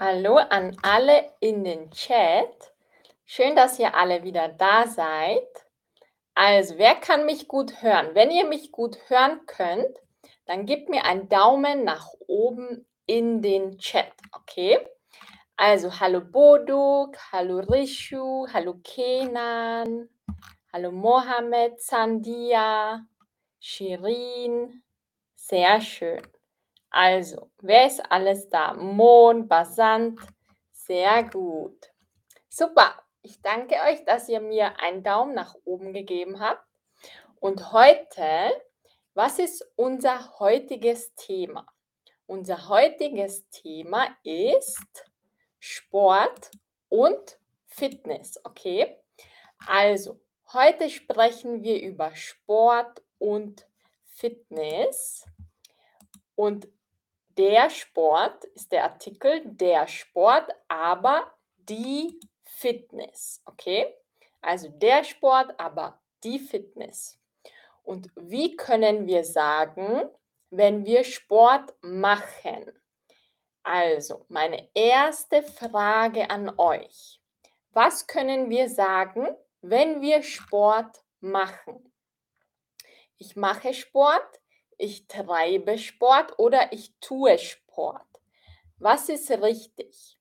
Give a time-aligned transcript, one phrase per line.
[0.00, 2.72] Hallo an alle in den Chat.
[3.24, 5.48] Schön, dass ihr alle wieder da seid.
[6.36, 8.14] Also, wer kann mich gut hören?
[8.14, 9.98] Wenn ihr mich gut hören könnt,
[10.46, 14.78] dann gebt mir einen Daumen nach oben in den Chat, okay?
[15.56, 20.08] Also, hallo Boduk, hallo Rishu, hallo Kenan,
[20.72, 23.04] hallo Mohammed, Sandia,
[23.58, 24.84] Shirin.
[25.34, 26.22] Sehr schön.
[26.90, 28.74] Also, wer ist alles da?
[28.74, 30.20] Mond, Basant.
[30.72, 31.92] Sehr gut.
[32.48, 32.94] Super.
[33.22, 36.64] Ich danke euch, dass ihr mir einen Daumen nach oben gegeben habt.
[37.40, 38.62] Und heute,
[39.14, 41.66] was ist unser heutiges Thema?
[42.26, 45.10] Unser heutiges Thema ist
[45.58, 46.50] Sport
[46.88, 48.96] und Fitness, okay?
[49.66, 50.20] Also,
[50.52, 53.66] heute sprechen wir über Sport und
[54.06, 55.26] Fitness.
[56.34, 56.68] Und
[57.38, 63.94] der Sport ist der Artikel der Sport, aber die Fitness, okay?
[64.40, 67.18] Also der Sport, aber die Fitness.
[67.84, 70.10] Und wie können wir sagen,
[70.50, 72.72] wenn wir Sport machen?
[73.62, 77.20] Also, meine erste Frage an euch.
[77.70, 79.28] Was können wir sagen,
[79.60, 81.92] wenn wir Sport machen?
[83.18, 84.40] Ich mache Sport,
[84.78, 88.06] ich treibe Sport oder ich tue Sport.
[88.78, 90.16] Was ist richtig?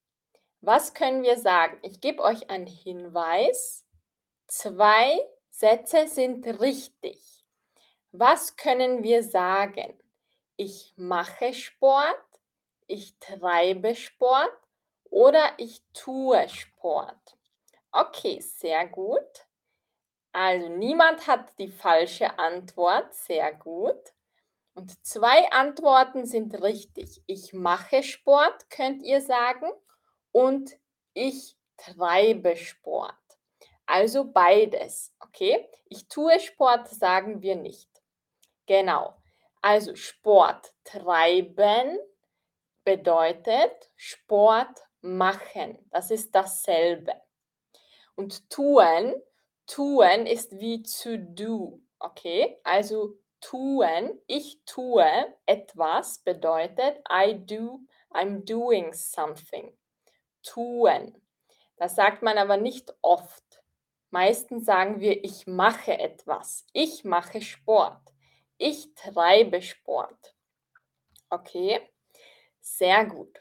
[0.61, 1.77] Was können wir sagen?
[1.83, 3.85] Ich gebe euch einen Hinweis.
[4.47, 5.19] Zwei
[5.51, 7.45] Sätze sind richtig.
[8.11, 9.97] Was können wir sagen?
[10.55, 12.25] Ich mache Sport,
[12.87, 14.57] ich treibe Sport
[15.11, 17.37] oder ich tue Sport.
[17.91, 19.45] Okay, sehr gut.
[20.31, 23.13] Also niemand hat die falsche Antwort.
[23.13, 24.13] Sehr gut.
[24.77, 27.23] Und zwei Antworten sind richtig.
[27.25, 29.71] Ich mache Sport, könnt ihr sagen,
[30.31, 30.71] und
[31.15, 33.15] ich treibe Sport.
[33.87, 35.67] Also beides, okay?
[35.85, 37.89] Ich tue Sport, sagen wir nicht.
[38.67, 39.15] Genau.
[39.63, 41.97] Also Sport treiben
[42.83, 45.79] bedeutet Sport machen.
[45.89, 47.15] Das ist dasselbe.
[48.13, 49.15] Und tun,
[49.65, 52.59] tun ist wie to do, okay?
[52.63, 57.79] Also tun, ich tue etwas bedeutet I do,
[58.11, 59.77] I'm doing something.
[60.43, 61.21] Tun.
[61.77, 63.43] Das sagt man aber nicht oft.
[64.09, 66.65] Meistens sagen wir, ich mache etwas.
[66.73, 68.01] Ich mache Sport.
[68.57, 70.35] Ich treibe Sport.
[71.29, 71.81] Okay,
[72.61, 73.39] sehr gut.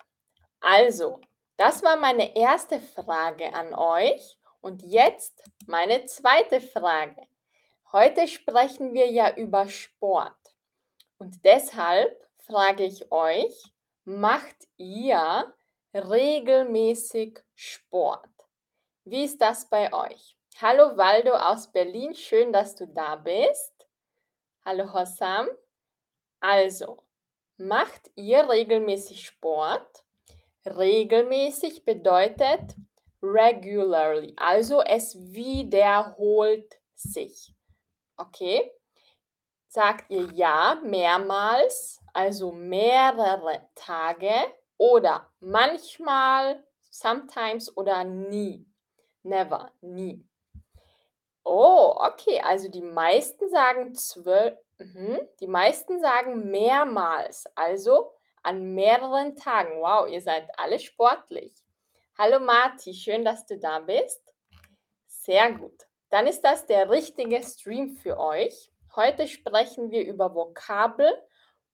[0.60, 1.20] Also,
[1.56, 4.38] das war meine erste Frage an euch.
[4.60, 7.28] Und jetzt meine zweite Frage.
[7.98, 10.36] Heute sprechen wir ja über Sport.
[11.16, 13.72] Und deshalb frage ich euch,
[14.04, 15.54] macht ihr
[15.94, 18.28] regelmäßig Sport?
[19.04, 20.36] Wie ist das bei euch?
[20.60, 23.88] Hallo Waldo aus Berlin, schön, dass du da bist.
[24.62, 25.48] Hallo Hossam.
[26.40, 27.02] Also,
[27.56, 30.04] macht ihr regelmäßig Sport?
[30.66, 32.76] Regelmäßig bedeutet
[33.22, 37.55] regularly, also es wiederholt sich.
[38.16, 38.72] Okay?
[39.68, 44.32] Sagt ihr ja mehrmals, also mehrere Tage
[44.78, 48.66] oder manchmal, sometimes oder nie.
[49.22, 50.24] Never, nie.
[51.44, 55.20] Oh, okay, also die meisten sagen zwölf, mhm.
[55.40, 58.12] die meisten sagen mehrmals, also
[58.42, 59.80] an mehreren Tagen.
[59.80, 61.52] Wow, ihr seid alle sportlich.
[62.18, 64.22] Hallo Marti, schön, dass du da bist.
[65.06, 65.85] Sehr gut
[66.16, 68.72] dann ist das der richtige Stream für euch.
[68.94, 71.12] Heute sprechen wir über Vokabel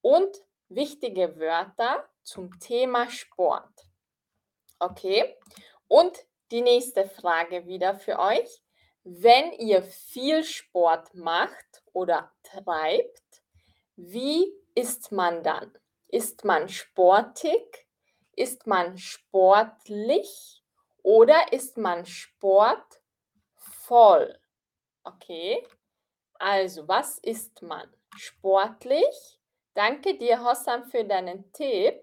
[0.00, 0.36] und
[0.68, 3.70] wichtige Wörter zum Thema Sport.
[4.80, 5.36] Okay,
[5.86, 8.64] und die nächste Frage wieder für euch.
[9.04, 13.44] Wenn ihr viel Sport macht oder treibt,
[13.94, 15.72] wie ist man dann?
[16.08, 17.86] Ist man sportig?
[18.32, 20.64] Ist man sportlich?
[21.04, 23.01] Oder ist man sportlich?
[23.92, 24.38] Voll.
[25.04, 25.66] Okay.
[26.38, 27.92] Also, was ist man?
[28.16, 29.38] Sportlich.
[29.74, 32.00] Danke dir, Hossam, für deinen Tipp.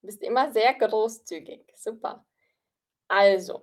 [0.00, 1.72] Du bist immer sehr großzügig.
[1.76, 2.26] Super.
[3.06, 3.62] Also,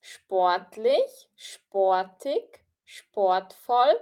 [0.00, 4.00] sportlich, sportig, sportvoll.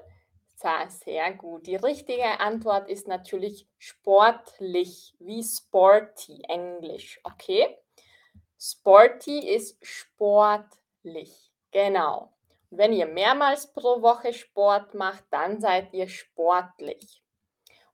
[0.89, 1.67] Sehr gut.
[1.67, 7.21] Die richtige Antwort ist natürlich sportlich, wie sporty, Englisch.
[7.23, 7.77] Okay?
[8.59, 11.53] Sporty ist sportlich.
[11.71, 12.34] Genau.
[12.76, 17.23] Wenn ihr mehrmals pro Woche Sport macht, dann seid ihr sportlich.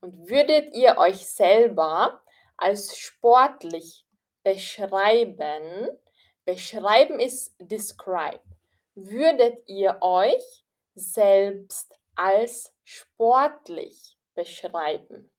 [0.01, 2.23] Und würdet ihr euch selber
[2.57, 4.07] als sportlich
[4.43, 5.89] beschreiben.
[6.47, 8.41] Beschreiben ist describe.
[8.95, 15.31] Würdet ihr euch selbst als sportlich beschreiben?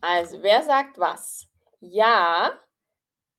[0.00, 1.48] Also, wer sagt was?
[1.80, 2.56] Ja,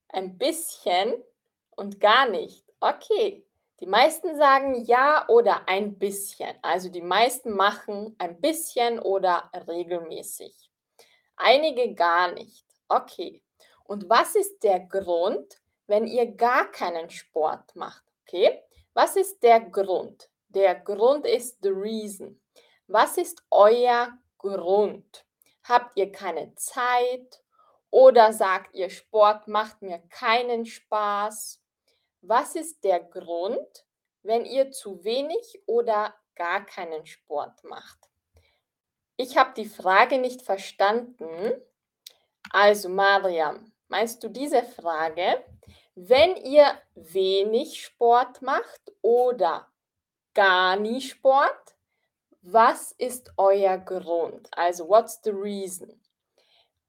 [0.10, 1.24] ein bisschen
[1.70, 2.66] und gar nicht.
[2.82, 3.45] Okay,
[3.82, 6.56] die meisten sagen ja oder ein bisschen.
[6.62, 10.72] Also die meisten machen ein bisschen oder regelmäßig.
[11.36, 12.66] Einige gar nicht.
[12.88, 13.42] Okay.
[13.84, 18.04] Und was ist der Grund, wenn ihr gar keinen Sport macht?
[18.26, 18.64] Okay.
[18.94, 20.30] Was ist der Grund?
[20.48, 22.42] Der Grund ist the reason.
[22.88, 25.26] Was ist euer Grund?
[25.64, 27.44] Habt ihr keine Zeit?
[27.90, 31.62] Oder sagt ihr, Sport macht mir keinen Spaß?
[32.28, 33.86] Was ist der Grund,
[34.24, 38.10] wenn ihr zu wenig oder gar keinen Sport macht?
[39.16, 41.54] Ich habe die Frage nicht verstanden.
[42.50, 45.46] Also, Mariam, meinst du diese Frage?
[45.94, 49.68] Wenn ihr wenig Sport macht oder
[50.34, 51.76] gar nie Sport,
[52.42, 54.50] was ist euer Grund?
[54.58, 56.02] Also, what's the reason?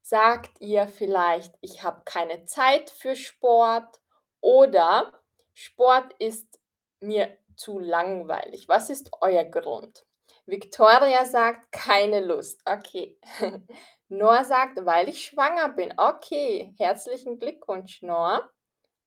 [0.01, 3.99] Sagt ihr vielleicht, ich habe keine Zeit für Sport
[4.41, 5.13] oder
[5.57, 6.59] Sport ist
[6.99, 8.67] mir zu langweilig.
[8.67, 10.05] Was ist euer Grund?
[10.45, 12.61] Victoria sagt, keine Lust.
[12.63, 13.17] Okay.
[14.07, 15.91] Noah sagt, weil ich schwanger bin.
[15.97, 16.75] Okay.
[16.77, 18.47] Herzlichen Glückwunsch, Noah.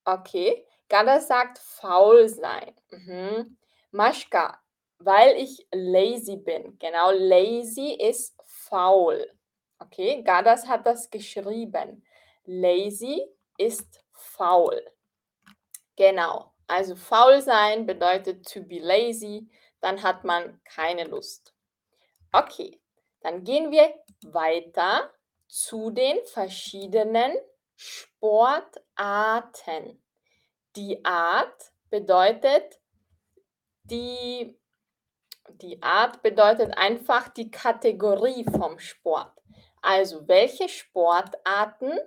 [0.04, 0.66] Okay.
[0.88, 2.74] Gada sagt, faul sein.
[2.90, 3.56] Mhm.
[3.92, 4.60] Maschka,
[4.98, 6.76] weil ich lazy bin.
[6.80, 9.24] Genau, lazy ist faul.
[9.78, 12.04] Okay, Gadas hat das geschrieben.
[12.44, 13.24] Lazy
[13.56, 14.82] ist faul.
[16.00, 16.50] Genau.
[16.66, 19.46] Also faul sein bedeutet to be lazy,
[19.82, 21.54] dann hat man keine Lust.
[22.32, 22.80] Okay,
[23.20, 23.92] dann gehen wir
[24.24, 25.12] weiter
[25.46, 27.36] zu den verschiedenen
[27.76, 28.82] Sportarten.
[30.74, 32.80] Die Art bedeutet
[33.84, 34.58] die
[35.50, 39.36] die Art bedeutet einfach die Kategorie vom Sport.
[39.82, 41.98] Also welche Sportarten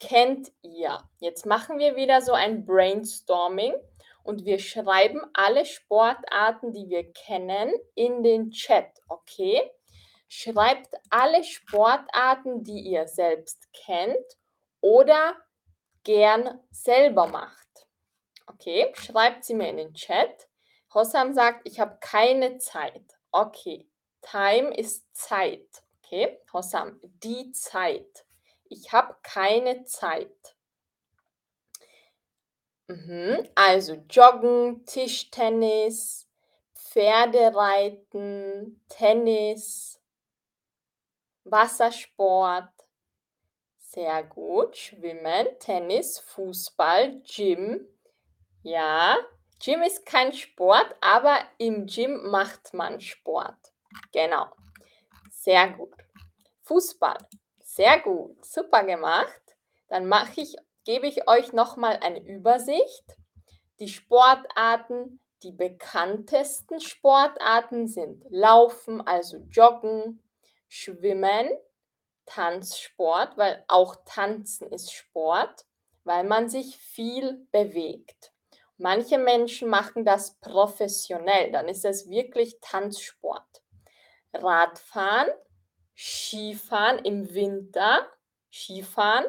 [0.00, 1.02] kennt ihr?
[1.18, 3.74] Jetzt machen wir wieder so ein Brainstorming
[4.22, 9.70] und wir schreiben alle Sportarten, die wir kennen, in den Chat, okay?
[10.28, 14.24] Schreibt alle Sportarten, die ihr selbst kennt
[14.80, 15.36] oder
[16.02, 17.86] gern selber macht.
[18.46, 20.48] Okay, schreibt sie mir in den Chat.
[20.92, 23.04] Hossam sagt, ich habe keine Zeit.
[23.30, 23.88] Okay,
[24.22, 25.66] Time ist Zeit.
[26.02, 28.24] Okay, Hossam, die Zeit.
[28.68, 30.56] Ich habe keine Zeit.
[32.88, 33.48] Mhm.
[33.54, 36.28] Also Joggen, Tischtennis,
[36.74, 40.00] Pferdereiten, Tennis,
[41.44, 42.68] Wassersport.
[43.78, 44.76] Sehr gut.
[44.76, 47.86] Schwimmen, Tennis, Fußball, Gym.
[48.62, 49.16] Ja,
[49.60, 53.72] Gym ist kein Sport, aber im Gym macht man Sport.
[54.12, 54.46] Genau.
[55.30, 55.94] Sehr gut.
[56.62, 57.18] Fußball.
[57.74, 59.42] Sehr gut, super gemacht.
[59.88, 60.54] Dann mache ich,
[60.84, 63.04] gebe ich euch nochmal eine Übersicht.
[63.80, 70.22] Die Sportarten, die bekanntesten Sportarten sind Laufen, also Joggen,
[70.68, 71.48] Schwimmen,
[72.26, 75.66] Tanzsport, weil auch Tanzen ist Sport,
[76.04, 78.32] weil man sich viel bewegt.
[78.76, 83.64] Manche Menschen machen das professionell, dann ist es wirklich Tanzsport.
[84.32, 85.28] Radfahren,
[85.96, 88.10] Skifahren im Winter,
[88.50, 89.26] Skifahren,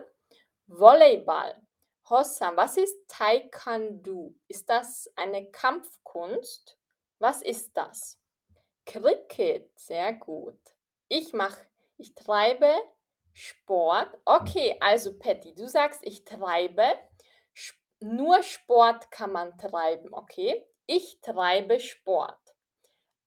[0.68, 1.62] Volleyball.
[2.10, 4.36] Hossam, was ist Taekwondo?
[4.48, 6.78] Ist das eine Kampfkunst?
[7.20, 8.20] Was ist das?
[8.86, 10.60] Cricket, sehr gut.
[11.08, 11.66] Ich mache,
[11.98, 12.72] ich treibe
[13.34, 14.18] Sport.
[14.26, 16.86] Okay, also Patty, du sagst, ich treibe.
[18.00, 20.64] Nur Sport kann man treiben, okay?
[20.86, 22.40] Ich treibe Sport.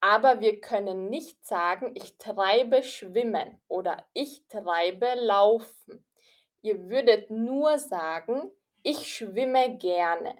[0.00, 6.04] Aber wir können nicht sagen, ich treibe Schwimmen oder ich treibe Laufen.
[6.62, 8.50] Ihr würdet nur sagen,
[8.82, 10.36] ich schwimme gerne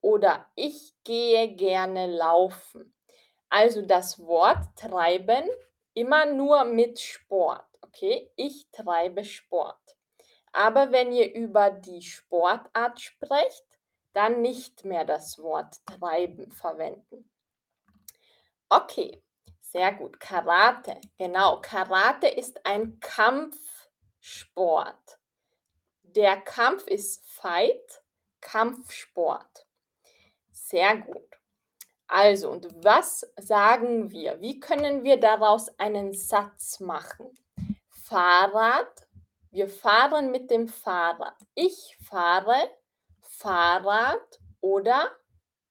[0.00, 2.94] oder ich gehe gerne laufen.
[3.48, 5.44] Also das Wort treiben
[5.94, 8.30] immer nur mit Sport, okay?
[8.36, 9.76] Ich treibe Sport.
[10.52, 13.66] Aber wenn ihr über die Sportart sprecht,
[14.12, 17.31] dann nicht mehr das Wort treiben verwenden.
[18.74, 19.22] Okay,
[19.60, 20.18] sehr gut.
[20.18, 21.60] Karate, genau.
[21.60, 23.58] Karate ist ein Kampfsport.
[26.04, 28.02] Der Kampf ist Fight,
[28.40, 29.66] Kampfsport.
[30.52, 31.28] Sehr gut.
[32.06, 34.40] Also, und was sagen wir?
[34.40, 37.38] Wie können wir daraus einen Satz machen?
[37.90, 39.06] Fahrrad
[39.50, 41.36] Wir fahren mit dem Fahrrad.
[41.54, 42.70] Ich fahre
[43.20, 45.10] Fahrrad oder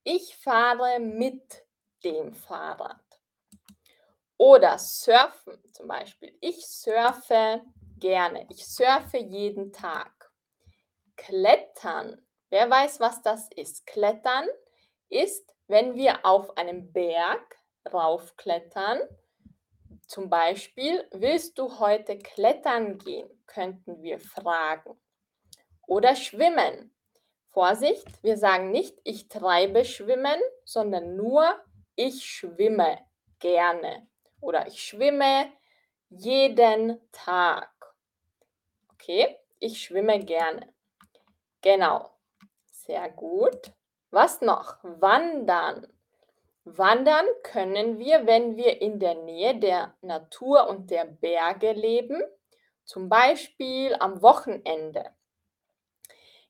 [0.04, 1.64] ich fahre mit
[2.04, 3.00] dem Fahrrad.
[4.36, 6.36] Oder surfen zum Beispiel.
[6.40, 7.62] Ich surfe
[7.98, 8.46] gerne.
[8.50, 10.32] Ich surfe jeden Tag.
[11.16, 12.20] Klettern.
[12.50, 13.86] Wer weiß, was das ist?
[13.86, 14.46] Klettern
[15.08, 17.56] ist, wenn wir auf einem Berg
[17.92, 19.00] raufklettern.
[20.06, 23.30] Zum Beispiel, willst du heute klettern gehen?
[23.46, 25.00] Könnten wir fragen.
[25.86, 26.94] Oder schwimmen.
[27.46, 31.62] Vorsicht, wir sagen nicht, ich treibe schwimmen, sondern nur,
[31.96, 32.98] ich schwimme
[33.38, 34.06] gerne.
[34.40, 35.52] Oder ich schwimme
[36.08, 37.70] jeden Tag.
[38.92, 40.72] Okay, ich schwimme gerne.
[41.60, 42.10] Genau.
[42.70, 43.72] Sehr gut.
[44.10, 44.76] Was noch?
[44.82, 45.86] Wandern.
[46.64, 52.22] Wandern können wir, wenn wir in der Nähe der Natur und der Berge leben,
[52.84, 55.10] zum Beispiel am Wochenende.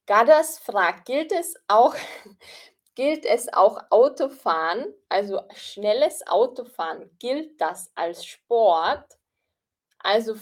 [0.06, 1.94] Gadas fragt, gilt es auch,
[2.94, 9.18] gilt es auch Autofahren, also schnelles Autofahren, gilt das als Sport?
[9.98, 10.36] Also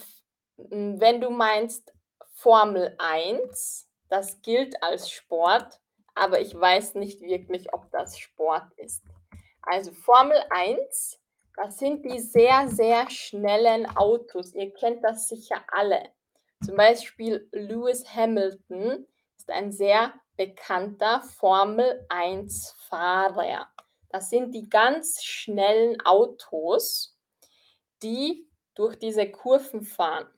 [0.56, 1.92] wenn du meinst
[2.32, 5.80] Formel 1, das gilt als Sport,
[6.14, 9.04] aber ich weiß nicht wirklich, ob das Sport ist.
[9.62, 11.20] Also Formel 1,
[11.56, 14.54] das sind die sehr, sehr schnellen Autos.
[14.54, 16.10] Ihr kennt das sicher alle.
[16.64, 23.68] Zum Beispiel Lewis Hamilton ist ein sehr bekannter Formel 1-Fahrer.
[24.08, 27.14] Das sind die ganz schnellen Autos,
[28.02, 30.30] die durch diese Kurven fahren.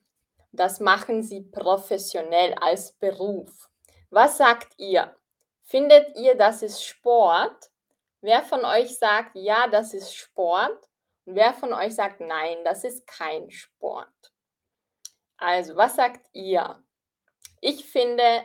[0.50, 3.70] Das machen sie professionell als Beruf.
[4.10, 5.14] Was sagt ihr?
[5.62, 7.70] Findet ihr, das ist Sport?
[8.22, 10.88] Wer von euch sagt, ja, das ist Sport?
[11.26, 14.32] Und wer von euch sagt, nein, das ist kein Sport?
[15.36, 16.82] Also, was sagt ihr?
[17.60, 18.44] Ich finde,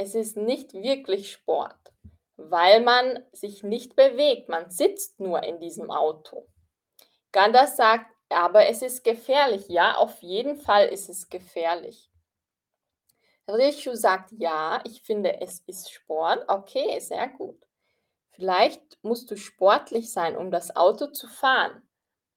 [0.00, 1.92] es ist nicht wirklich Sport,
[2.36, 4.48] weil man sich nicht bewegt.
[4.48, 6.48] Man sitzt nur in diesem Auto.
[7.32, 9.68] Gandas sagt, aber es ist gefährlich.
[9.68, 12.10] Ja, auf jeden Fall ist es gefährlich.
[13.46, 16.44] Rishu sagt, ja, ich finde, es ist Sport.
[16.48, 17.60] Okay, sehr gut.
[18.30, 21.82] Vielleicht musst du sportlich sein, um das Auto zu fahren.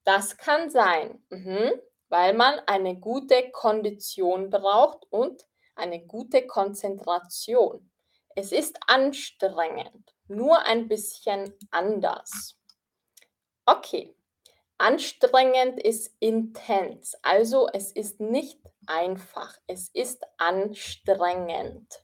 [0.03, 1.71] Das kann sein, mhm,
[2.09, 7.91] weil man eine gute Kondition braucht und eine gute Konzentration.
[8.35, 12.57] Es ist anstrengend, nur ein bisschen anders.
[13.65, 14.15] Okay,
[14.83, 22.03] Anstrengend ist intens, also es ist nicht einfach, es ist anstrengend.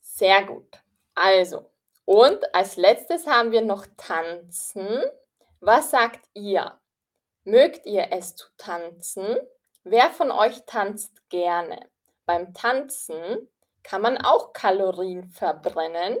[0.00, 0.78] Sehr gut.
[1.16, 1.68] Also,
[2.04, 5.02] und als letztes haben wir noch tanzen.
[5.58, 6.78] Was sagt ihr?
[7.42, 9.36] Mögt ihr es zu tanzen?
[9.82, 11.90] Wer von euch tanzt gerne?
[12.26, 13.48] Beim Tanzen
[13.82, 16.18] kann man auch Kalorien verbrennen,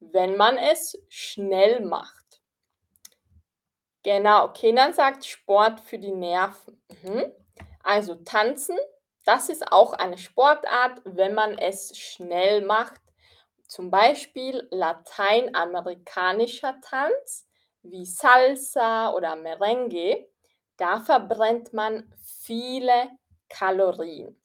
[0.00, 2.42] wenn man es schnell macht.
[4.02, 6.80] Genau, Kenan sagt Sport für die Nerven.
[7.02, 7.32] Mhm.
[7.82, 8.76] Also tanzen,
[9.24, 13.00] das ist auch eine Sportart, wenn man es schnell macht.
[13.68, 17.48] Zum Beispiel lateinamerikanischer Tanz
[17.82, 20.28] wie Salsa oder Merengue.
[20.76, 22.12] Da verbrennt man
[22.42, 23.10] viele
[23.48, 24.36] Kalorien.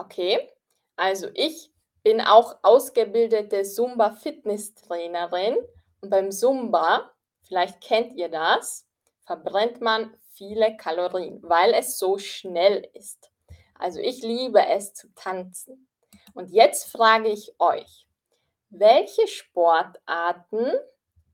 [0.00, 0.48] Okay,
[0.96, 1.70] also ich
[2.02, 5.58] bin auch ausgebildete Zumba-Fitnesstrainerin
[6.00, 8.86] und beim Zumba vielleicht kennt ihr das,
[9.26, 13.30] verbrennt man viele Kalorien, weil es so schnell ist.
[13.74, 15.86] Also ich liebe es zu tanzen.
[16.32, 18.06] Und jetzt frage ich euch,
[18.70, 20.72] welche Sportarten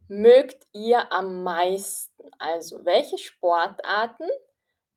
[0.08, 2.28] mögt ihr am meisten?
[2.40, 4.28] Also welche Sportarten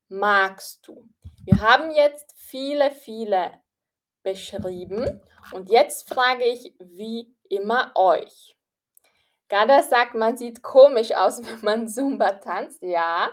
[0.08, 1.08] magst du?
[1.44, 3.52] Wir haben jetzt viele, viele
[4.22, 5.20] beschrieben
[5.52, 8.56] und jetzt frage ich wie immer euch.
[9.48, 12.82] Gada sagt, man sieht komisch aus, wenn man Zumba tanzt.
[12.82, 13.30] Ja,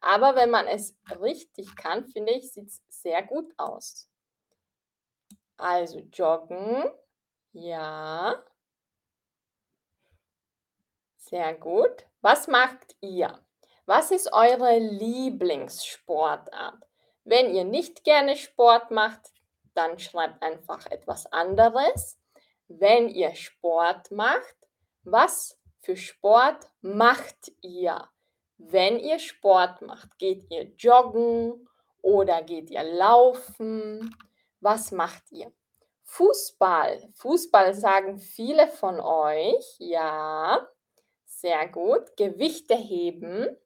[0.00, 4.08] aber wenn man es richtig kann, finde ich, sieht es sehr gut aus.
[5.56, 6.90] Also joggen.
[7.52, 8.42] Ja.
[11.18, 12.04] Sehr gut.
[12.20, 13.38] Was macht ihr?
[13.86, 16.82] Was ist eure Lieblingssportart?
[17.24, 19.32] Wenn ihr nicht gerne Sport macht,
[19.74, 22.18] dann schreibt einfach etwas anderes.
[22.68, 24.56] Wenn ihr Sport macht,
[25.02, 28.08] was für Sport macht ihr?
[28.58, 31.68] Wenn ihr Sport macht, geht ihr joggen
[32.02, 34.14] oder geht ihr laufen?
[34.60, 35.52] Was macht ihr?
[36.04, 37.08] Fußball.
[37.14, 39.76] Fußball sagen viele von euch.
[39.78, 40.66] Ja,
[41.24, 42.16] sehr gut.
[42.16, 43.56] Gewichte heben,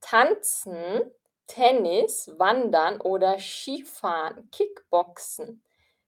[0.00, 1.12] tanzen,
[1.46, 5.62] Tennis, Wandern oder Skifahren, Kickboxen.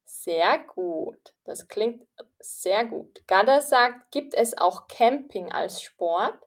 [0.04, 1.34] Sehr gut.
[1.44, 2.06] Das klingt
[2.38, 3.26] sehr gut.
[3.26, 6.38] Gada sagt, gibt es auch Camping als Sport?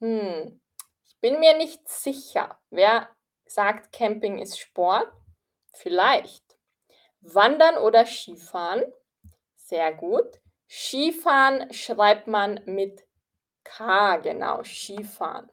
[0.00, 0.60] Hm,
[1.04, 2.58] ich bin mir nicht sicher.
[2.70, 3.08] Wer
[3.46, 5.12] sagt, Camping ist Sport?
[5.72, 6.56] Vielleicht.
[7.20, 8.84] Wandern oder Skifahren?
[9.56, 10.40] Sehr gut.
[10.68, 13.06] Skifahren schreibt man mit
[13.64, 15.50] K, genau, Skifahren.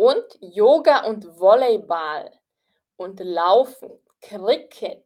[0.00, 2.32] Und Yoga und Volleyball
[2.96, 3.90] und Laufen,
[4.22, 5.04] Cricket.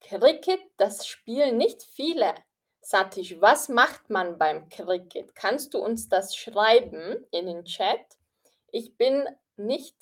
[0.00, 2.34] Cricket, das spielen nicht viele.
[2.80, 5.36] Satish, was macht man beim Cricket?
[5.36, 8.00] Kannst du uns das schreiben in den Chat?
[8.72, 9.94] Ich bin nicht,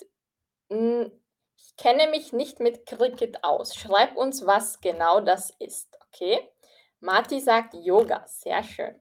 [0.69, 3.75] ich kenne mich nicht mit Cricket aus.
[3.75, 6.49] Schreib uns, was genau das ist, okay?
[6.99, 8.99] Marti sagt Yoga, sehr schön.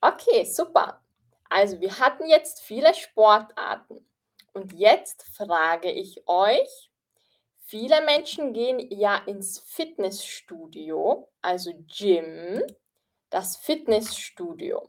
[0.00, 1.02] Okay, super.
[1.48, 4.06] Also wir hatten jetzt viele Sportarten.
[4.52, 6.90] Und jetzt frage ich euch,
[7.58, 12.62] viele Menschen gehen ja ins Fitnessstudio, also Gym,
[13.30, 14.88] das Fitnessstudio.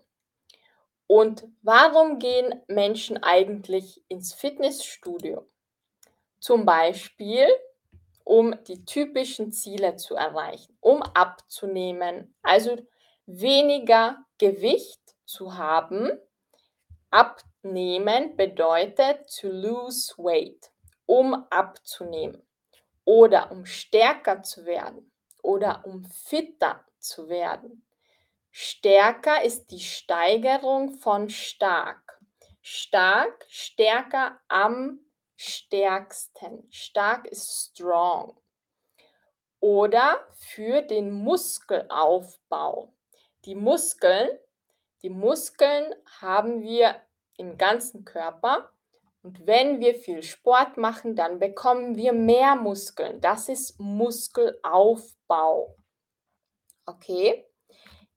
[1.07, 5.47] Und warum gehen Menschen eigentlich ins Fitnessstudio?
[6.39, 7.47] Zum Beispiel,
[8.23, 12.77] um die typischen Ziele zu erreichen, um abzunehmen, also
[13.25, 16.11] weniger Gewicht zu haben.
[17.11, 20.71] Abnehmen bedeutet to lose weight,
[21.05, 22.45] um abzunehmen
[23.03, 25.11] oder um stärker zu werden
[25.41, 27.85] oder um fitter zu werden.
[28.51, 32.19] Stärker ist die Steigerung von stark.
[32.61, 34.99] Stark, stärker, am
[35.35, 36.67] stärksten.
[36.69, 38.39] Stark ist strong.
[39.59, 42.93] Oder für den Muskelaufbau.
[43.45, 44.29] Die Muskeln,
[45.01, 46.95] die Muskeln haben wir
[47.37, 48.69] im ganzen Körper.
[49.21, 53.19] Und wenn wir viel Sport machen, dann bekommen wir mehr Muskeln.
[53.21, 55.75] Das ist Muskelaufbau.
[56.85, 57.45] Okay?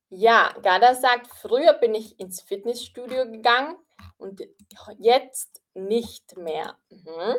[0.09, 3.77] Ja, Gada sagt, früher bin ich ins Fitnessstudio gegangen
[4.19, 4.43] und
[4.99, 6.77] jetzt nicht mehr.
[6.91, 7.37] Mhm.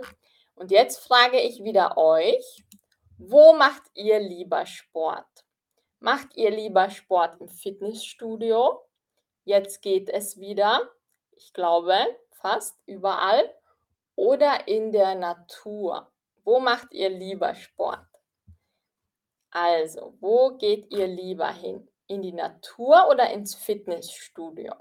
[0.56, 2.64] Und jetzt frage ich wieder euch,
[3.18, 5.46] wo macht ihr lieber Sport?
[6.00, 8.82] Macht ihr lieber Sport im Fitnessstudio?
[9.46, 10.90] Jetzt geht es wieder,
[11.32, 11.96] ich glaube
[12.32, 13.54] fast überall,
[14.16, 16.12] oder in der Natur.
[16.44, 18.06] Wo macht ihr lieber Sport?
[19.50, 21.88] Also, wo geht ihr lieber hin?
[22.08, 24.74] In die Natur oder ins Fitnessstudio?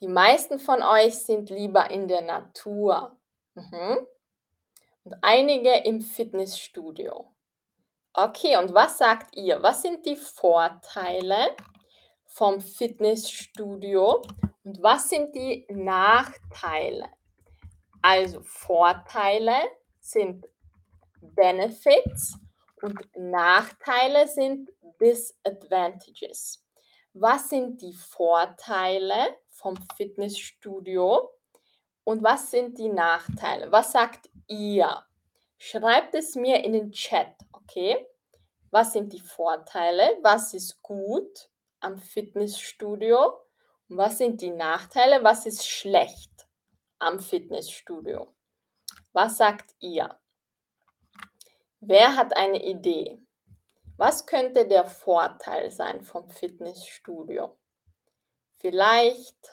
[0.00, 3.16] Die meisten von euch sind lieber in der Natur.
[3.54, 4.06] Mhm.
[5.04, 7.32] Und einige im Fitnessstudio.
[8.12, 9.62] Okay, und was sagt ihr?
[9.62, 11.54] Was sind die Vorteile
[12.30, 14.22] vom Fitnessstudio
[14.64, 17.08] und was sind die Nachteile?
[18.00, 19.58] Also Vorteile
[20.00, 20.46] sind
[21.20, 22.38] Benefits
[22.80, 26.64] und Nachteile sind Disadvantages.
[27.12, 31.30] Was sind die Vorteile vom Fitnessstudio
[32.04, 33.70] und was sind die Nachteile?
[33.72, 35.04] Was sagt ihr?
[35.58, 38.06] Schreibt es mir in den Chat, okay?
[38.70, 40.16] Was sind die Vorteile?
[40.22, 43.40] Was ist gut am Fitnessstudio?
[43.88, 45.24] Was sind die Nachteile?
[45.24, 46.48] Was ist schlecht
[46.98, 48.34] am Fitnessstudio?
[49.12, 50.18] Was sagt ihr?
[51.80, 53.20] Wer hat eine Idee?
[53.96, 57.58] Was könnte der Vorteil sein vom Fitnessstudio?
[58.58, 59.50] Vielleicht,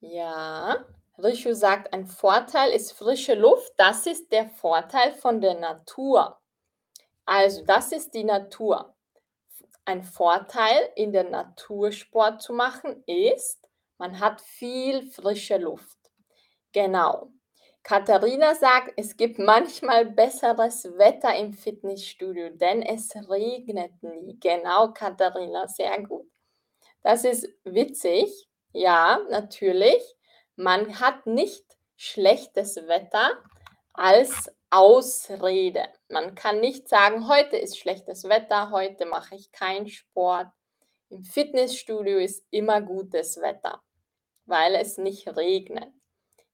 [0.00, 0.84] ja,
[1.18, 3.72] Rishu sagt, ein Vorteil ist frische Luft.
[3.76, 6.40] Das ist der Vorteil von der Natur.
[7.24, 8.94] Also, das ist die Natur.
[9.84, 13.58] Ein Vorteil in der Natur Sport zu machen ist,
[13.98, 15.98] man hat viel frische Luft.
[16.72, 17.32] Genau.
[17.82, 24.38] Katharina sagt, es gibt manchmal besseres Wetter im Fitnessstudio, denn es regnet nie.
[24.38, 26.30] Genau, Katharina, sehr gut.
[27.02, 28.48] Das ist witzig.
[28.72, 30.00] Ja, natürlich.
[30.54, 31.64] Man hat nicht
[31.96, 33.42] schlechtes Wetter
[33.92, 35.86] als Ausrede.
[36.08, 40.48] Man kann nicht sagen, heute ist schlechtes Wetter, heute mache ich keinen Sport.
[41.10, 43.82] Im Fitnessstudio ist immer gutes Wetter,
[44.46, 45.92] weil es nicht regnet.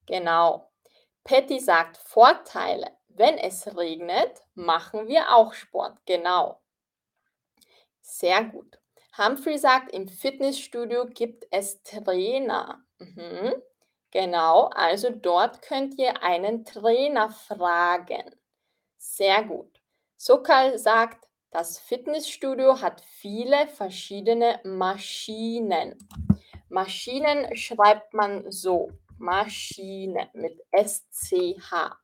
[0.07, 0.69] Genau.
[1.23, 2.91] Patty sagt Vorteile.
[3.07, 5.97] Wenn es regnet, machen wir auch Sport.
[6.05, 6.61] Genau.
[8.01, 8.81] Sehr gut.
[9.17, 12.83] Humphrey sagt, im Fitnessstudio gibt es Trainer.
[12.99, 13.55] Mhm.
[14.11, 18.35] Genau, also dort könnt ihr einen Trainer fragen.
[18.97, 19.81] Sehr gut.
[20.17, 25.97] Sokal sagt, das Fitnessstudio hat viele verschiedene Maschinen.
[26.69, 28.91] Maschinen schreibt man so.
[29.19, 31.97] Maschine mit SCH.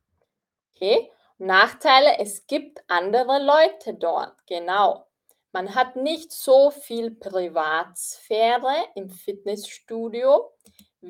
[0.75, 1.11] Okay?
[1.38, 5.07] Nachteile, es gibt andere Leute dort, genau.
[5.53, 10.51] Man hat nicht so viel Privatsphäre im Fitnessstudio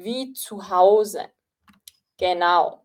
[0.03, 1.31] wie zu Hause.
[2.19, 2.85] Genau.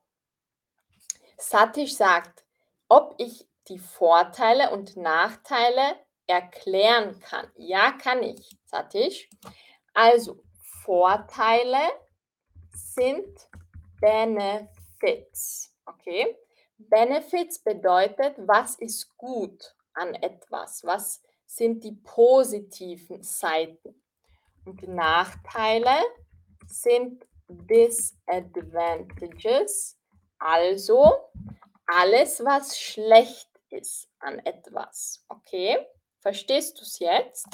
[1.38, 2.44] Satish sagt,
[2.88, 5.96] ob ich die Vorteile und Nachteile
[6.28, 7.50] erklären kann.
[7.56, 9.30] Ja, kann ich, Satish.
[9.94, 10.44] Also,
[10.84, 11.92] Vorteile
[12.74, 13.50] sind
[14.00, 15.74] Benefits.
[15.86, 16.38] Okay?
[16.78, 20.84] Benefits bedeutet, was ist gut an etwas?
[20.84, 24.02] Was sind die positiven Seiten?
[24.66, 25.96] Und Nachteile
[26.70, 29.98] sind Disadvantages,
[30.38, 31.32] also
[31.88, 35.26] alles, was schlecht ist an etwas.
[35.28, 35.88] Okay?
[36.20, 37.48] Verstehst du es jetzt?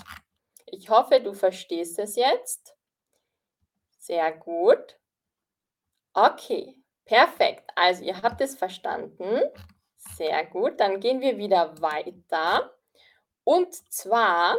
[0.65, 2.75] Ich hoffe, du verstehst es jetzt.
[3.97, 4.97] Sehr gut.
[6.13, 6.75] Okay,
[7.05, 7.69] perfekt.
[7.75, 9.41] Also ihr habt es verstanden.
[10.15, 10.79] Sehr gut.
[10.79, 12.75] Dann gehen wir wieder weiter.
[13.43, 14.57] Und zwar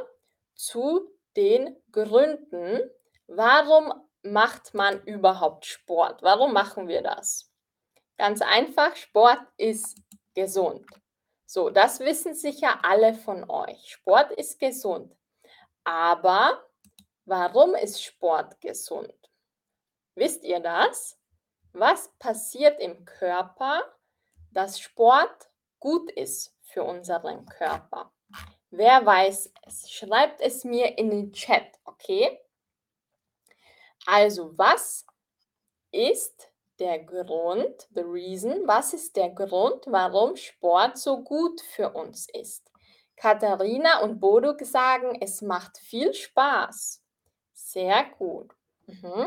[0.54, 2.90] zu den Gründen,
[3.26, 3.92] warum
[4.32, 6.22] macht man überhaupt Sport?
[6.22, 7.50] Warum machen wir das?
[8.18, 9.98] Ganz einfach, Sport ist
[10.34, 10.86] gesund.
[11.46, 13.90] So, das wissen sicher alle von euch.
[13.90, 15.14] Sport ist gesund.
[15.84, 16.66] Aber
[17.24, 19.14] warum ist Sport gesund?
[20.14, 21.18] Wisst ihr das?
[21.72, 23.84] Was passiert im Körper,
[24.50, 28.12] dass Sport gut ist für unseren Körper?
[28.70, 29.90] Wer weiß es?
[29.90, 32.40] Schreibt es mir in den Chat, okay?
[34.06, 35.04] Also, was
[35.90, 42.28] ist der Grund, the reason, was ist der Grund, warum Sport so gut für uns
[42.32, 42.70] ist?
[43.16, 47.02] Katharina und Bodo sagen, es macht viel Spaß.
[47.52, 48.52] Sehr gut.
[48.86, 49.26] Mhm.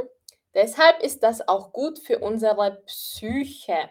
[0.53, 3.89] Deshalb ist das auch gut für unsere Psyche,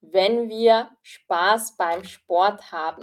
[0.00, 3.02] wenn wir Spaß beim Sport haben.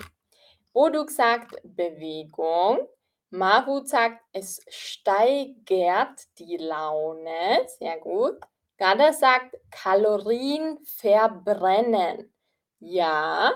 [0.73, 2.87] Boduk sagt Bewegung.
[3.31, 7.65] Mahut sagt, es steigert die Laune.
[7.79, 8.37] Sehr gut.
[8.77, 12.33] Gada sagt Kalorien verbrennen.
[12.79, 13.53] Ja,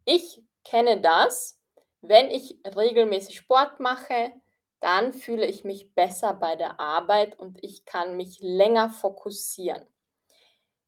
[0.06, 1.60] Ich kenne das.
[2.02, 4.32] Wenn ich regelmäßig Sport mache,
[4.80, 9.86] dann fühle ich mich besser bei der Arbeit und ich kann mich länger fokussieren.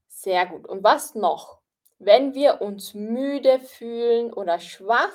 [0.08, 0.68] Sehr gut.
[0.68, 1.60] Und was noch?
[1.98, 5.14] Wenn wir uns müde fühlen oder schwach,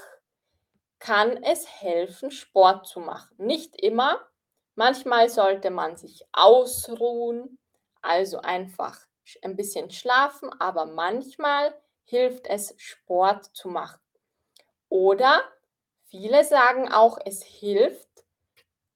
[0.99, 3.35] kann es helfen, Sport zu machen.
[3.39, 4.21] Nicht immer.
[4.75, 7.59] Manchmal sollte man sich ausruhen,
[8.01, 8.99] also einfach
[9.43, 14.01] ein bisschen schlafen, aber manchmal hilft es, Sport zu machen.
[14.89, 15.43] Oder
[16.07, 18.09] viele sagen auch, es hilft,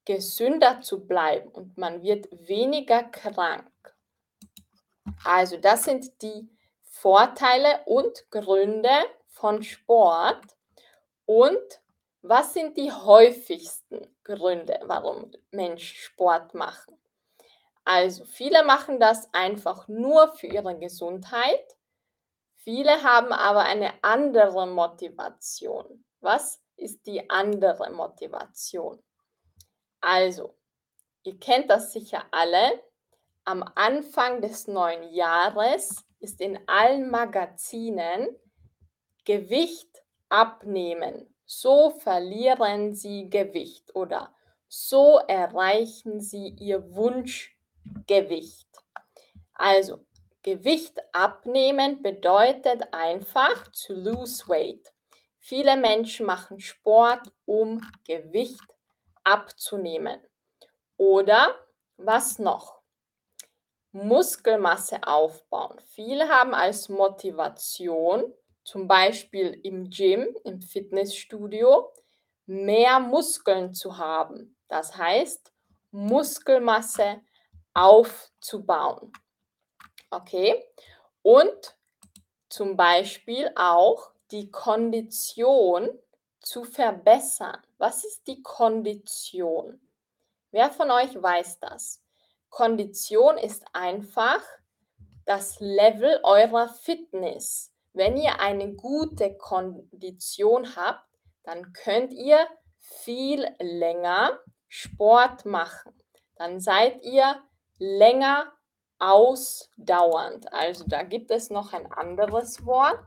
[0.09, 3.69] gesünder zu bleiben und man wird weniger krank.
[5.23, 6.49] Also das sind die
[6.81, 8.89] Vorteile und Gründe
[9.27, 10.57] von Sport.
[11.27, 11.79] Und
[12.23, 16.97] was sind die häufigsten Gründe, warum Menschen Sport machen?
[17.85, 21.77] Also viele machen das einfach nur für ihre Gesundheit.
[22.55, 26.03] Viele haben aber eine andere Motivation.
[26.19, 29.03] Was ist die andere Motivation?
[30.01, 30.55] Also,
[31.23, 32.83] ihr kennt das sicher alle.
[33.45, 38.29] Am Anfang des neuen Jahres ist in allen Magazinen
[39.25, 41.33] Gewicht abnehmen.
[41.45, 44.33] So verlieren Sie Gewicht oder
[44.67, 48.69] so erreichen Sie Ihr Wunschgewicht.
[49.53, 50.05] Also,
[50.43, 54.93] Gewicht abnehmen bedeutet einfach to lose weight.
[55.39, 58.61] Viele Menschen machen Sport, um Gewicht
[59.23, 60.19] abzunehmen.
[60.97, 61.55] Oder
[61.97, 62.79] was noch?
[63.91, 65.79] Muskelmasse aufbauen.
[65.87, 71.91] Viele haben als Motivation, zum Beispiel im Gym, im Fitnessstudio,
[72.45, 74.55] mehr Muskeln zu haben.
[74.67, 75.51] Das heißt,
[75.91, 77.21] Muskelmasse
[77.73, 79.11] aufzubauen.
[80.11, 80.63] Okay?
[81.21, 81.77] Und
[82.49, 85.89] zum Beispiel auch die Kondition
[86.39, 87.57] zu verbessern.
[87.77, 89.79] Was ist die Kondition?
[90.51, 92.01] Wer von euch weiß das?
[92.49, 94.41] Kondition ist einfach
[95.25, 97.71] das Level eurer Fitness.
[97.93, 101.05] Wenn ihr eine gute Kondition habt,
[101.43, 102.47] dann könnt ihr
[102.79, 105.93] viel länger Sport machen.
[106.35, 107.41] Dann seid ihr
[107.77, 108.51] länger
[108.99, 110.51] ausdauernd.
[110.53, 112.99] Also da gibt es noch ein anderes Wort,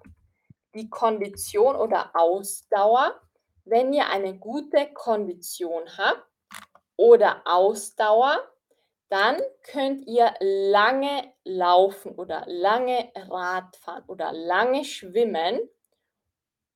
[0.75, 3.21] die Kondition oder Ausdauer.
[3.65, 6.27] Wenn ihr eine gute Kondition habt
[6.97, 8.39] oder Ausdauer,
[9.09, 15.61] dann könnt ihr lange laufen oder lange Radfahren oder lange schwimmen,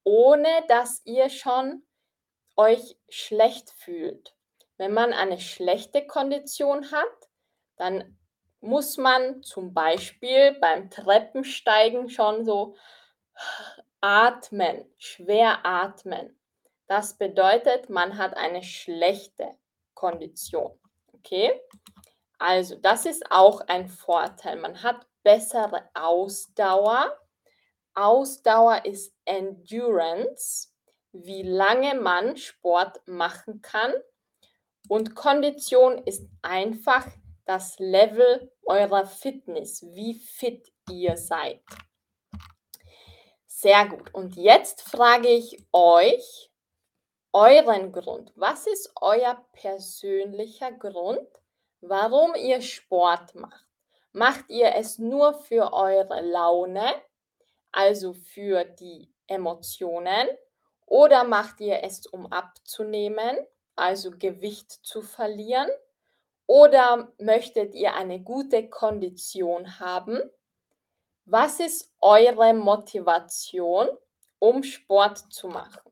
[0.05, 1.83] ohne dass ihr schon
[2.57, 4.35] euch schlecht fühlt.
[4.77, 7.31] Wenn man eine schlechte Kondition hat,
[7.77, 8.19] dann
[8.61, 12.77] muss man zum Beispiel beim Treppensteigen schon so
[14.01, 16.39] atmen, schwer atmen.
[16.87, 19.51] Das bedeutet, man hat eine schlechte
[19.95, 20.79] Kondition.
[21.13, 21.61] Okay?
[22.39, 24.57] Also, das ist auch ein Vorteil.
[24.57, 27.19] Man hat bessere Ausdauer.
[27.95, 30.69] Ausdauer ist Endurance,
[31.13, 33.93] wie lange man Sport machen kann.
[34.89, 37.07] Und Kondition ist einfach
[37.45, 41.63] das Level eurer Fitness, wie fit ihr seid.
[43.67, 44.15] Sehr gut.
[44.15, 46.53] Und jetzt frage ich euch
[47.33, 48.31] euren Grund.
[48.37, 51.27] Was ist euer persönlicher Grund,
[51.81, 53.67] warum ihr Sport macht?
[54.13, 56.95] Macht ihr es nur für eure Laune,
[57.73, 60.29] also für die Emotionen,
[60.87, 63.37] oder macht ihr es, um abzunehmen,
[63.75, 65.71] also Gewicht zu verlieren?
[66.47, 70.21] Oder möchtet ihr eine gute Kondition haben?
[71.29, 73.89] Was ist eure Motivation,
[74.39, 75.91] um Sport zu machen?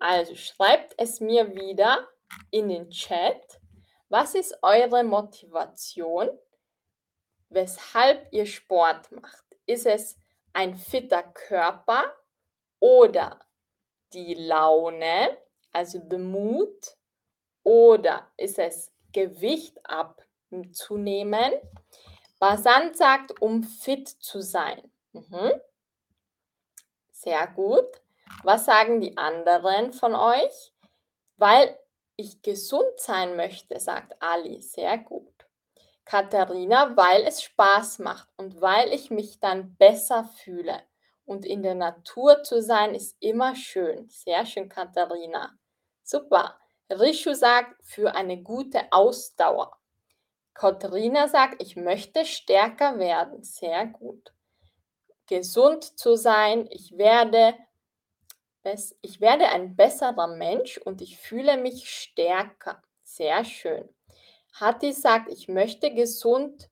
[0.00, 2.08] Also schreibt es mir wieder
[2.50, 3.60] in den Chat.
[4.08, 6.28] Was ist eure Motivation,
[7.50, 9.44] weshalb ihr Sport macht?
[9.64, 10.18] Ist es
[10.52, 12.12] ein fitter Körper
[12.80, 13.38] oder
[14.12, 15.38] die Laune,
[15.70, 16.96] also the mood?
[17.62, 21.52] Oder ist es Gewicht abzunehmen?
[22.42, 24.90] Basan sagt, um fit zu sein.
[25.12, 25.52] Mhm.
[27.12, 28.02] Sehr gut.
[28.42, 30.74] Was sagen die anderen von euch?
[31.36, 31.78] Weil
[32.16, 34.60] ich gesund sein möchte, sagt Ali.
[34.60, 35.46] Sehr gut.
[36.04, 40.82] Katharina, weil es Spaß macht und weil ich mich dann besser fühle.
[41.24, 44.08] Und in der Natur zu sein ist immer schön.
[44.08, 45.56] Sehr schön, Katharina.
[46.02, 46.58] Super.
[46.90, 49.78] Rishu sagt, für eine gute Ausdauer.
[50.54, 53.42] Katharina sagt, ich möchte stärker werden.
[53.42, 54.32] Sehr gut.
[55.26, 56.68] Gesund zu sein.
[56.70, 57.54] Ich werde,
[59.00, 62.82] ich werde ein besserer Mensch und ich fühle mich stärker.
[63.02, 63.88] Sehr schön.
[64.58, 66.68] Hatti sagt, ich möchte gesund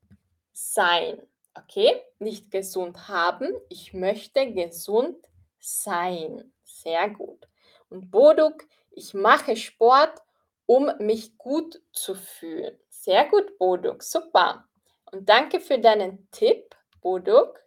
[0.52, 1.20] sein.
[1.54, 5.16] Okay, nicht gesund haben, ich möchte gesund
[5.58, 6.52] sein.
[6.64, 7.48] Sehr gut.
[7.88, 10.22] Und Boduk, ich mache Sport,
[10.66, 12.78] um mich gut zu fühlen.
[13.00, 14.02] Sehr gut, Boduk.
[14.02, 14.68] Super.
[15.10, 17.58] Und danke für deinen Tipp, Boduk.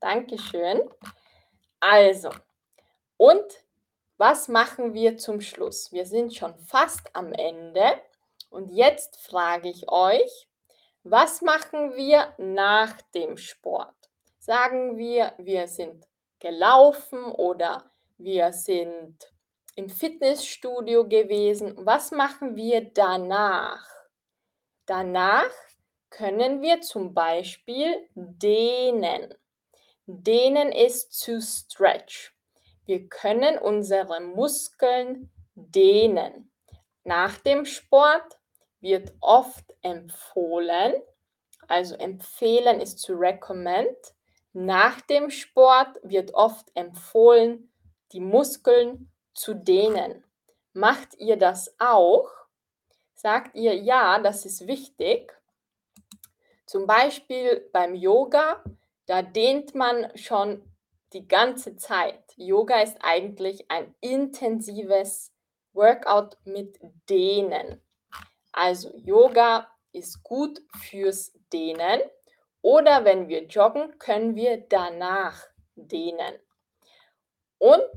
[0.00, 0.82] Dankeschön.
[1.78, 2.30] Also,
[3.16, 3.44] und
[4.16, 5.92] was machen wir zum Schluss?
[5.92, 8.00] Wir sind schon fast am Ende.
[8.50, 10.48] Und jetzt frage ich euch,
[11.04, 13.94] was machen wir nach dem Sport?
[14.40, 16.08] Sagen wir, wir sind
[16.40, 19.32] gelaufen oder wir sind
[19.76, 21.76] im Fitnessstudio gewesen.
[21.86, 24.01] Was machen wir danach?
[24.94, 25.48] Danach
[26.10, 29.34] können wir zum Beispiel dehnen.
[30.04, 32.34] Dehnen ist to stretch.
[32.84, 36.52] Wir können unsere Muskeln dehnen.
[37.04, 38.38] Nach dem Sport
[38.82, 40.92] wird oft empfohlen,
[41.68, 43.96] also empfehlen ist to recommend.
[44.52, 47.72] Nach dem Sport wird oft empfohlen,
[48.12, 50.22] die Muskeln zu dehnen.
[50.74, 52.41] Macht ihr das auch?
[53.22, 55.32] Sagt ihr, ja, das ist wichtig.
[56.66, 58.64] Zum Beispiel beim Yoga,
[59.06, 60.68] da dehnt man schon
[61.12, 62.20] die ganze Zeit.
[62.34, 65.32] Yoga ist eigentlich ein intensives
[65.72, 67.80] Workout mit Dehnen.
[68.50, 72.00] Also Yoga ist gut fürs Dehnen
[72.60, 76.40] oder wenn wir joggen, können wir danach dehnen.
[77.58, 77.88] Und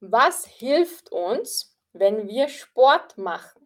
[0.00, 3.63] was hilft uns, wenn wir Sport machen?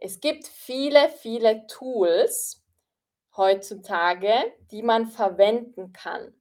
[0.00, 2.64] Es gibt viele, viele Tools
[3.36, 4.32] heutzutage,
[4.70, 6.32] die man verwenden kann.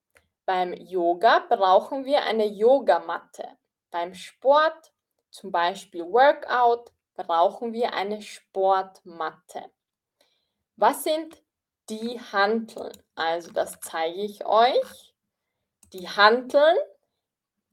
[0.45, 3.47] Beim Yoga brauchen wir eine Yogamatte.
[3.89, 4.93] Beim Sport,
[5.31, 9.71] zum Beispiel Workout, brauchen wir eine Sportmatte.
[10.75, 11.41] Was sind
[11.89, 12.93] die Hanteln?
[13.15, 15.15] Also das zeige ich euch.
[15.93, 16.77] Die Hanteln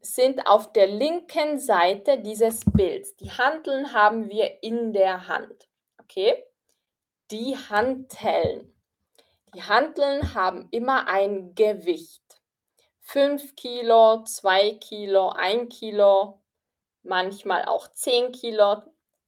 [0.00, 3.16] sind auf der linken Seite dieses Bilds.
[3.16, 5.68] Die Hanteln haben wir in der Hand.
[6.04, 6.44] Okay?
[7.30, 8.72] Die Hanteln.
[9.54, 12.22] Die Hanteln haben immer ein Gewicht.
[13.00, 16.40] 5 Kilo, 2 Kilo, 1 Kilo,
[17.02, 18.82] manchmal auch 10 Kilo,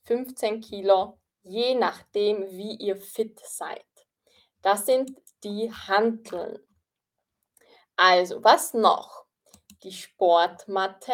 [0.05, 3.85] 15 Kilo, je nachdem, wie ihr fit seid.
[4.63, 6.59] Das sind die Hanteln.
[7.97, 9.27] Also, was noch?
[9.83, 11.13] Die Sportmatte,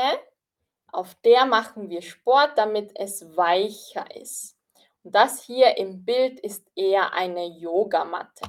[0.90, 4.56] auf der machen wir Sport, damit es weicher ist.
[5.04, 8.48] Das hier im Bild ist eher eine Yogamatte.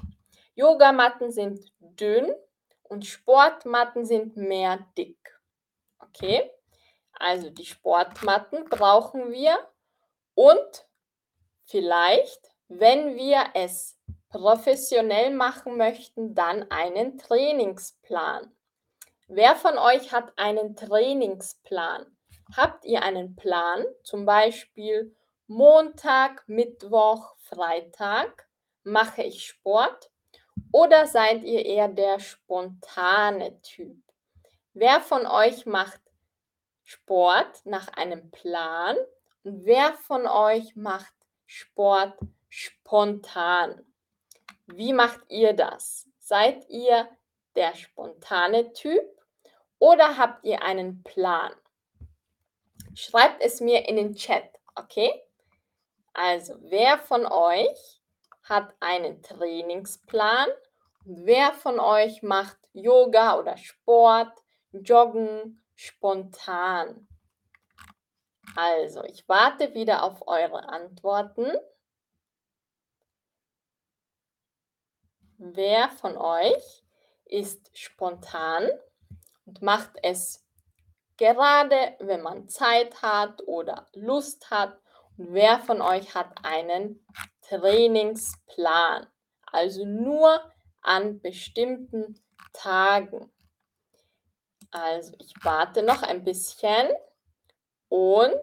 [0.56, 2.32] Yogamatten sind dünn
[2.84, 5.18] und Sportmatten sind mehr dick.
[6.00, 6.52] Okay?
[7.14, 9.58] Also die Sportmatten brauchen wir
[10.36, 10.88] und
[11.64, 13.98] vielleicht, wenn wir es
[14.30, 18.52] professionell machen möchten, dann einen Trainingsplan.
[19.28, 22.06] Wer von euch hat einen Trainingsplan?
[22.56, 23.86] Habt ihr einen Plan?
[24.04, 25.16] Zum Beispiel
[25.56, 28.48] Montag, Mittwoch, Freitag
[28.82, 30.10] mache ich Sport
[30.72, 34.02] oder seid ihr eher der spontane Typ?
[34.74, 36.02] Wer von euch macht
[36.82, 38.98] Sport nach einem Plan
[39.44, 41.14] und wer von euch macht
[41.46, 42.18] Sport
[42.50, 43.86] spontan?
[44.66, 46.10] Wie macht ihr das?
[46.18, 47.08] Seid ihr
[47.56, 49.06] der spontane Typ
[49.78, 51.54] oder habt ihr einen Plan?
[52.96, 55.24] Schreibt es mir in den Chat, okay?
[56.14, 58.02] Also, wer von euch
[58.44, 60.50] hat einen Trainingsplan.
[61.06, 64.32] Wer von euch macht Yoga oder Sport,
[64.72, 67.08] Joggen spontan?
[68.56, 71.52] Also, ich warte wieder auf eure Antworten.
[75.38, 76.84] Wer von euch
[77.26, 78.70] ist spontan
[79.46, 80.46] und macht es
[81.18, 84.83] gerade, wenn man Zeit hat oder Lust hat?
[85.18, 87.06] Wer von euch hat einen
[87.42, 89.08] Trainingsplan.
[89.46, 90.42] Also nur
[90.82, 92.20] an bestimmten
[92.52, 93.32] Tagen.
[94.72, 96.90] Also ich warte noch ein bisschen
[97.90, 98.42] und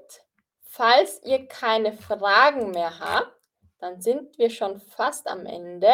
[0.61, 3.37] falls ihr keine Fragen mehr habt,
[3.79, 5.93] dann sind wir schon fast am Ende.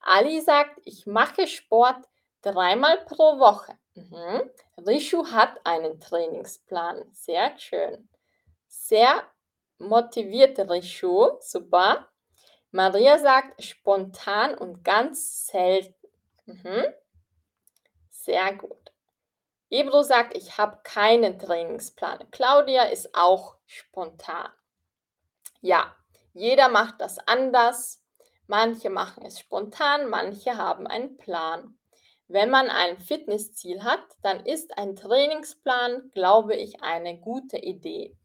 [0.00, 2.08] Ali sagt, ich mache Sport
[2.42, 3.78] dreimal pro Woche.
[3.94, 4.50] Mhm.
[4.84, 7.04] Rishu hat einen Trainingsplan.
[7.12, 8.08] Sehr schön.
[8.66, 9.22] Sehr
[9.78, 11.38] motiviert Rishu.
[11.40, 12.08] Super.
[12.70, 15.94] Maria sagt spontan und ganz selten.
[16.46, 16.84] Mhm.
[18.10, 18.92] Sehr gut.
[19.70, 22.30] Ebro sagt, ich habe keinen Trainingsplan.
[22.30, 24.50] Claudia ist auch spontan.
[25.60, 25.94] Ja,
[26.32, 28.02] jeder macht das anders.
[28.46, 31.78] Manche machen es spontan, manche haben einen Plan.
[32.28, 38.17] Wenn man ein Fitnessziel hat, dann ist ein Trainingsplan, glaube ich, eine gute Idee.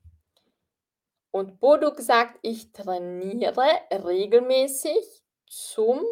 [1.33, 6.03] Und Boduk sagt, ich trainiere regelmäßig zum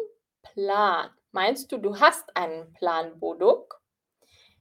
[0.42, 1.10] Plan.
[1.30, 3.80] Meinst du, du hast einen Plan, Boduk?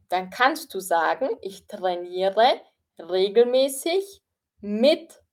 [0.07, 2.61] Dann kannst du sagen, ich trainiere
[2.99, 4.21] regelmäßig
[4.59, 5.23] mit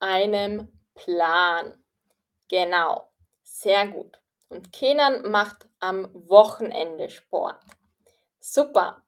[0.00, 1.80] einem Plan.
[2.48, 3.12] Genau,
[3.44, 4.18] sehr gut.
[4.48, 7.62] Und Kenan macht am Wochenende Sport.
[8.40, 9.04] Super,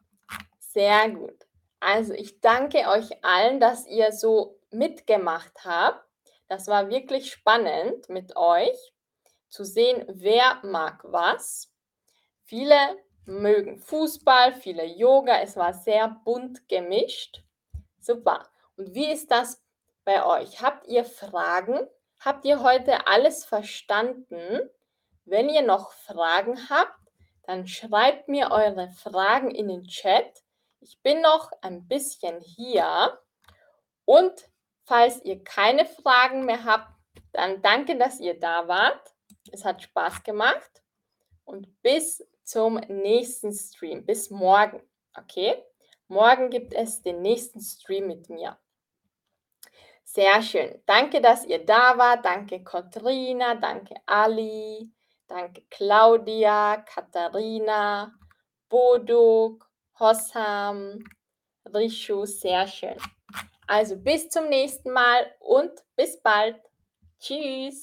[0.61, 1.45] sehr gut.
[1.81, 6.05] Also ich danke euch allen, dass ihr so mitgemacht habt.
[6.49, 8.77] Das war wirklich spannend mit euch
[9.49, 11.73] zu sehen, wer mag was.
[12.45, 12.77] Viele
[13.25, 15.41] mögen Fußball, viele Yoga.
[15.41, 17.43] Es war sehr bunt gemischt.
[18.01, 18.49] Super.
[18.77, 19.63] Und wie ist das
[20.05, 20.63] bei euch?
[20.63, 21.89] Habt ihr Fragen?
[22.21, 24.71] Habt ihr heute alles verstanden?
[25.25, 27.01] Wenn ihr noch Fragen habt,
[27.43, 30.45] dann schreibt mir eure Fragen in den Chat.
[30.81, 33.19] Ich bin noch ein bisschen hier
[34.05, 34.49] und
[34.87, 36.89] Falls ihr keine Fragen mehr habt,
[37.33, 39.15] dann danke, dass ihr da wart.
[39.53, 40.71] Es hat Spaß gemacht
[41.45, 44.07] und bis zum nächsten Stream.
[44.07, 44.81] Bis morgen.
[45.19, 45.63] Okay?
[46.07, 48.57] Morgen gibt es den nächsten Stream mit mir.
[50.05, 50.81] Sehr schön.
[50.87, 52.25] Danke, dass ihr da wart.
[52.25, 53.57] Danke, Katrina.
[53.57, 54.93] Danke, Ali.
[55.27, 58.15] Danke, Claudia, Katharina,
[58.69, 59.69] Boduk,
[59.99, 61.03] Hossam,
[61.75, 62.25] Rishu.
[62.25, 62.97] Sehr schön.
[63.69, 66.57] Also bis zum nächsten Mal und bis bald.
[67.21, 67.83] Tschüss.